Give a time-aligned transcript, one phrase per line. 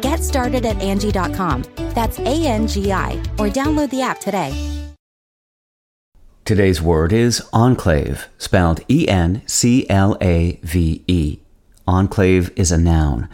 [0.00, 1.64] Get started at Angi.com.
[1.94, 4.52] That's A N G I, or download the app today.
[6.44, 11.38] Today's word is enclave, spelled E N C L A V E.
[11.86, 13.28] Enclave is a noun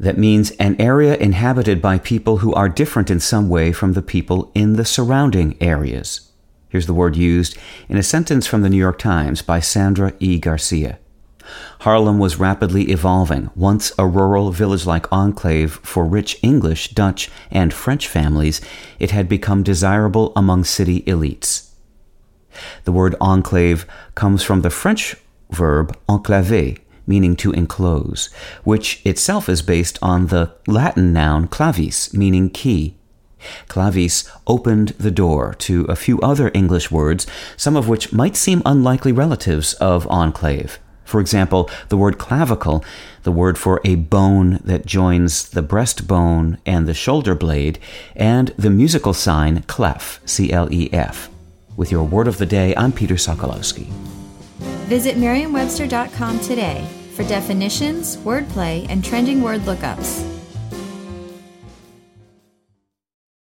[0.00, 4.02] that means an area inhabited by people who are different in some way from the
[4.02, 6.30] people in the surrounding areas.
[6.70, 7.56] Here's the word used
[7.88, 10.38] in a sentence from the New York Times by Sandra E.
[10.38, 10.98] Garcia.
[11.80, 17.72] Harlem was rapidly evolving, once a rural village like enclave for rich English, Dutch, and
[17.72, 18.60] French families,
[18.98, 21.70] it had become desirable among city elites.
[22.84, 25.16] The word enclave comes from the French
[25.50, 26.74] verb enclaver,
[27.06, 28.30] meaning to enclose,
[28.64, 32.96] which itself is based on the Latin noun clavis, meaning key.
[33.68, 37.26] Clavis opened the door to a few other English words,
[37.56, 40.78] some of which might seem unlikely relatives of enclave.
[41.10, 42.84] For example, the word clavicle,
[43.24, 47.80] the word for a bone that joins the breastbone and the shoulder blade,
[48.14, 51.28] and the musical sign clef, C L E F.
[51.76, 53.86] With your word of the day, I'm Peter Sokolowski.
[54.86, 56.86] Visit Merriam-Webster.com today
[57.16, 60.29] for definitions, wordplay, and trending word lookups.